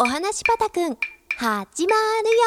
[0.00, 0.96] お話パタくん、
[1.36, 2.44] 始まるよ。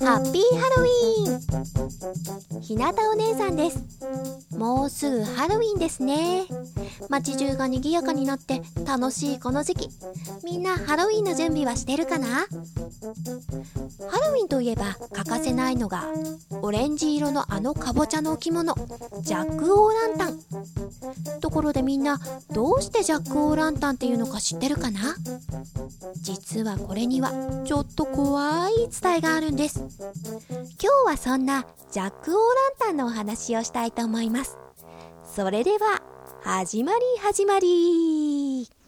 [0.00, 2.60] ハッピーハロウィーン。
[2.60, 3.84] ひなたお姉さんです。
[4.56, 6.48] もうすぐハロウィンですね。
[7.08, 9.88] 街中が賑やかになって楽しいこの時期。
[10.50, 12.26] みんなハロウィンの準備はしてるかな？
[12.26, 12.44] ハ
[14.18, 16.06] ロウィンといえば欠かせないのが
[16.60, 18.74] オレンジ色のあのかぼちゃの置物
[19.22, 20.40] ジャック・オーランタン。
[21.40, 22.18] ところでみんな
[22.50, 25.14] どうしてジャック・オーランタンっていうのか知ってるかな？
[26.16, 27.30] 実はこれには
[27.64, 29.84] ちょっと怖い伝えがあるんです。
[30.82, 32.36] 今日はそんなジャック・オー
[32.80, 34.58] ランタンのお話をしたいと思います。
[35.32, 36.02] それでは
[36.42, 38.79] 始まり始まり。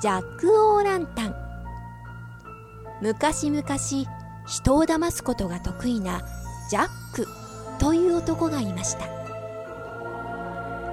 [0.00, 1.34] ジャック・オーランタン
[3.00, 3.64] 昔々
[4.46, 6.20] 人を騙すことが得意な
[6.70, 7.26] ジャック
[7.78, 9.06] という男がいました。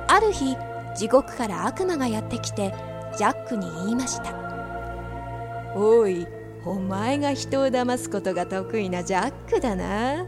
[0.07, 0.55] ある日
[0.95, 2.73] 地獄から悪魔がやってきて
[3.17, 4.33] ジャックに言いました。
[5.75, 6.27] おい
[6.65, 10.25] お前が人を騙すことが得意なジャックだな。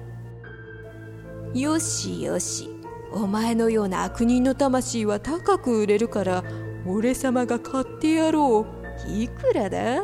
[1.54, 2.70] よしよし
[3.14, 6.44] お前のような悪人の魂は高く売れるから
[6.86, 8.66] 俺様が買ってやろ
[9.08, 9.12] う。
[9.12, 10.04] いくらだ？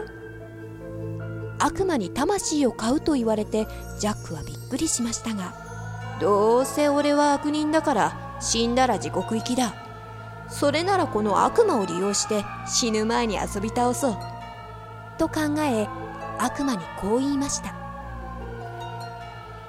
[1.59, 3.67] 悪魔に魂を買うと言われて
[3.99, 5.53] ジャックはびっくりしましたが
[6.19, 9.75] どうせ俺は悪人だから死んだら地獄行きだ。
[10.49, 14.17] それならこの悪魔を利用して死ぬ前に遊び倒そう。
[15.17, 15.87] と考え
[16.39, 17.75] 悪魔にこう言いました。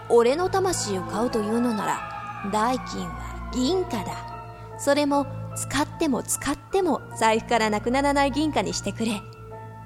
[0.08, 4.78] 俺の魂を買うというのなら代金は銀貨だ。
[4.78, 9.20] それも使っても使っても財布からなくならない銀貨にしてくれ。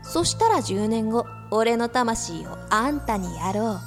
[0.03, 3.81] そしたら10年後俺の魂をあんたにやろ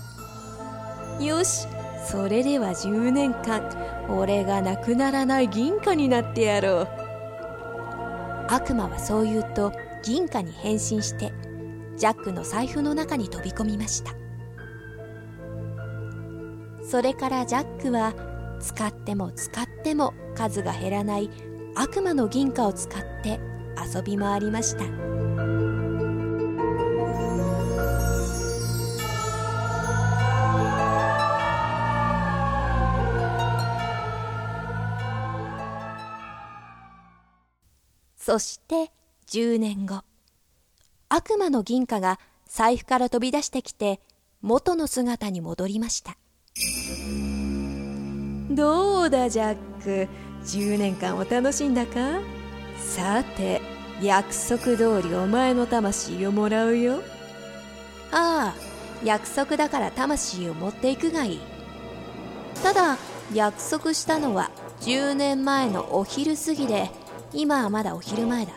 [1.20, 1.24] う。
[1.24, 1.68] よし
[2.06, 3.62] それでは10年間
[4.10, 6.88] 俺がなくならない銀貨になってやろう。
[8.50, 9.72] 悪魔はそう言うと
[10.04, 11.34] 銀貨に変身して
[11.98, 14.12] ジャックの財布の中に飛び込みました。
[16.84, 18.14] それからジャックは
[18.60, 21.30] 使っても使っても数が減らない
[21.76, 23.40] 悪魔の銀貨を使って
[23.96, 24.84] 遊び回りました。
[38.18, 38.92] そして
[39.28, 40.04] 10年後
[41.10, 44.00] 悪魔の銀貨が財布から飛び出してきて
[44.42, 46.16] 元の姿に戻りました。
[48.52, 50.29] どうだジャック。
[50.46, 52.20] 10年間を楽しんだか？
[52.78, 53.62] さて
[54.02, 57.02] 約束通りお前の魂をもらうよ。
[58.12, 58.70] ああ
[59.04, 61.40] 約束だから魂を持っていくがいい。
[62.64, 62.98] ただ
[63.34, 64.50] 約束したのは
[64.82, 66.90] 10年前のお昼過ぎで
[67.34, 68.54] 今はまだお昼前だ。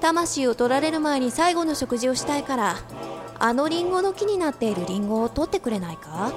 [0.00, 2.76] 魂を取られる前に最後の食事をしたいから
[3.38, 6.32] あのリンゴの木になっているリンゴを取ってくれないか？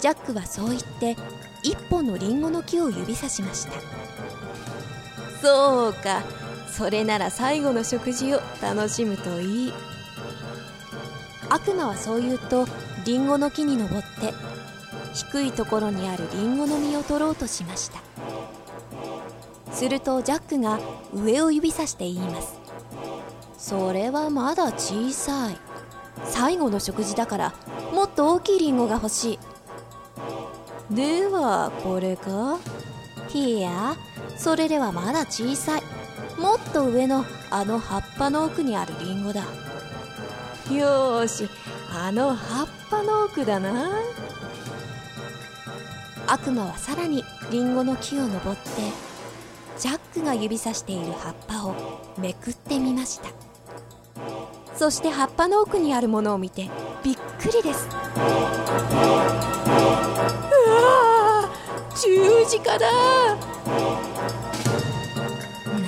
[0.00, 1.16] ジャックはそう言って
[1.62, 3.72] 一本のリンゴの木を指さしました。
[5.42, 6.22] そうか。
[6.70, 9.72] それなら最後の食事を楽しむといい。
[11.48, 12.66] 悪魔はそう言うと
[13.04, 14.32] リンゴの木に登って
[15.12, 17.98] 低いところにあるリンゴの実を取ろうとしました。
[19.72, 20.78] するとジャックが
[21.12, 22.58] 上を指さして言います。
[23.58, 25.58] それはまだ小さい。
[26.24, 27.54] 最後の食事だから
[27.92, 29.38] もっと大きいリンゴが欲しい
[30.90, 32.58] ではこれか？
[33.32, 33.96] いや
[34.36, 35.82] それではまだ小さい。
[36.40, 39.44] もっと上のあの葉っぱの奥にあるリンゴだ。
[40.74, 41.48] よし
[41.92, 43.90] あの葉っぱの奥だな。
[46.26, 48.60] 悪魔はさらにリンゴの木を登って
[49.78, 51.74] ジャックが指さしている葉っぱを
[52.18, 53.28] めくってみました。
[54.76, 56.68] そして葉っぱの奥にあるものを見て
[57.04, 57.88] びっくりです。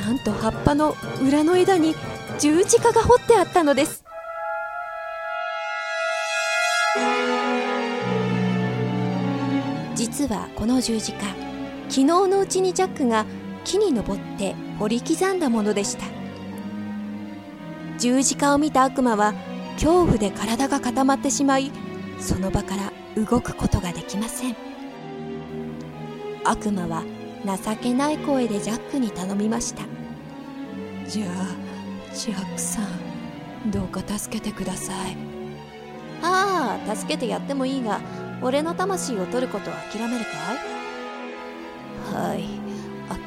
[0.04, 1.96] なんと葉っぱの裏の枝に
[2.38, 4.04] 十字架が彫ってあったのです。
[9.96, 11.26] 実はこの十字架
[11.88, 13.26] 昨日のうちにジャックが
[13.64, 16.04] 木に登って掘り刻んだものでした。
[17.98, 19.34] 十字架を見た悪魔は
[19.74, 21.72] 恐怖で体が固まってしまい
[22.20, 24.71] その場から動くことができません。
[26.44, 27.04] 悪魔は
[27.44, 29.82] 情けない声でジャックに頼みました。
[31.08, 35.16] じゃあジャックさんどうか助けてください。
[36.22, 38.00] ああ助けてやってもいいが
[38.40, 42.14] 俺の魂を取ることは諦めるかい？
[42.14, 42.62] はい。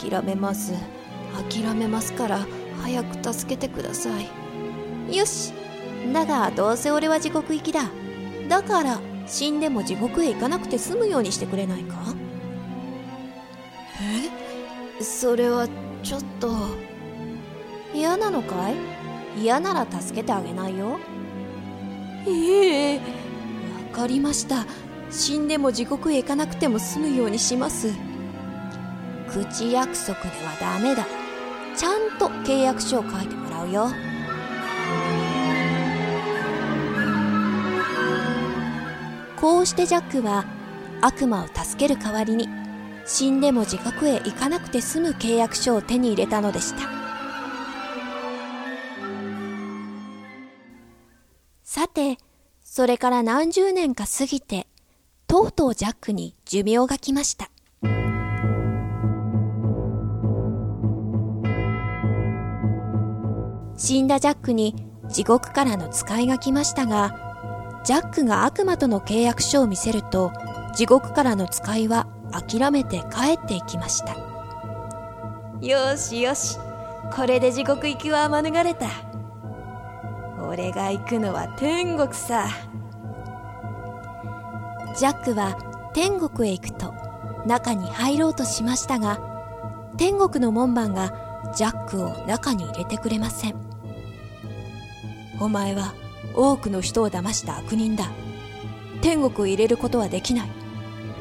[0.10, 0.74] 諦めます。
[1.52, 2.46] 諦めますから
[2.82, 5.16] 早く助けてください。
[5.16, 5.54] よし。
[6.14, 7.90] だがどうせ俺は地獄行きだ。
[8.48, 11.96] だから死んでも地獄へ行かなくて済むようにしてくれないか？
[15.00, 15.04] え？
[15.04, 15.68] それは
[16.04, 16.50] ちょっと
[17.94, 18.76] 嫌なのかい？
[19.42, 21.00] 嫌なら助けてあげないよ。
[22.28, 22.98] ええ。
[22.98, 23.04] わ
[23.92, 24.66] かりました。
[25.12, 27.94] 死んでも地獄へ行かなくても済むようにします。
[29.30, 31.06] 口約束ではダメだ。
[31.76, 33.90] ちゃんと契約書を書いてもらうよ。
[39.36, 40.46] こうしてジャックは
[41.02, 42.50] 悪魔を助ける代わりに
[43.06, 46.90] 死んでも自覚へ行かなくて済む契約書を手に入れたのでした。
[51.64, 52.18] さて
[52.64, 54.68] それから何十年か過ぎて
[55.28, 57.50] とうとうジャックに寿命が来ました。
[63.78, 64.74] 死んだジャックに
[65.10, 70.32] 地獄からの使いが来ましたがジャックが悪魔との契約書を見せると
[70.76, 72.08] 地獄からの使いは
[72.42, 74.16] 諦めて帰っていきました。
[75.62, 76.58] よしよし
[77.16, 78.88] これで地獄行きは免れた。
[80.48, 82.48] 俺が行くのは天国さ。
[84.98, 86.94] ジャックは天国へ行くと
[87.46, 89.20] 中に入ろうとしましたが
[89.98, 93.56] 天国の門番がジャックを中に入れてくれません。
[95.40, 95.94] お前は
[96.34, 98.10] 多くの人を騙した悪人だ。
[99.02, 100.50] 天国を入れることはできない。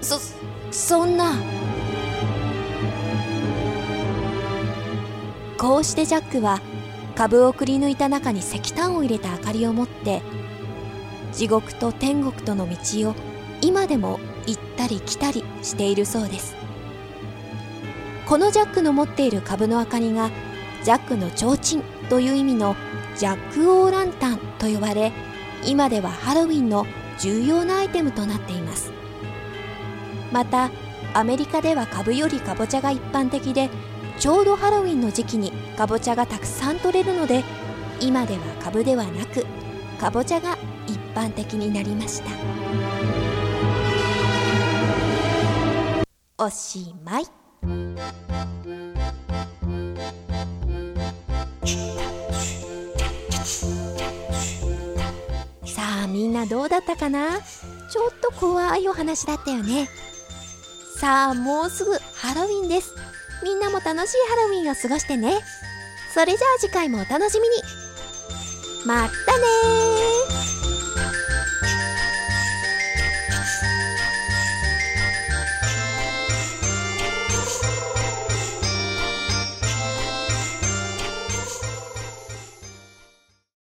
[0.01, 0.19] そ
[0.75, 1.37] そんな。
[5.57, 6.61] こうしてジャックは
[7.15, 10.21] 株をくり抜いた中に石炭を入れた明かりを持って
[11.33, 13.15] 地獄と天国との道を
[13.63, 16.57] 今でも行ったり来たりしているそうです。
[18.27, 20.31] このジャックの持っている株の明かりが
[20.83, 22.75] ジャックの提灯という意味の
[23.17, 25.13] ジャック・オー・ランタンと呼ばれ
[25.65, 26.85] 今ではハロウィンの
[27.21, 29.04] 重要なアイテムとなっています。
[30.35, 30.73] また
[31.13, 33.71] アメリカでは株よりかぼちゃが一般的で
[34.19, 37.45] ちょうどハロウィンの時期にかぼちゃがたくさん取れるので
[38.01, 39.47] 今では株ではなく
[40.01, 40.59] かぼちゃが
[40.89, 42.31] 一般的になりました。
[46.37, 47.25] おしまい
[55.65, 57.39] さあみんなどうだったかな？
[57.89, 59.89] ちょっと怖いお話だったよね。
[61.05, 62.95] さあもうすぐハロウィンです。
[63.43, 65.39] みんなも楽しいハロウィンを過ごしてね。
[66.15, 67.57] それじゃあ次回もお楽しみに。
[68.87, 69.74] まったね